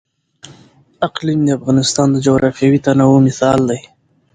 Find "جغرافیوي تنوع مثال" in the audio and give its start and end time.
2.25-3.59